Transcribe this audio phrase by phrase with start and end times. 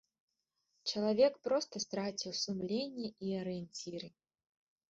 [0.93, 4.07] Чалавек проста страціў сумленне і арыенціры.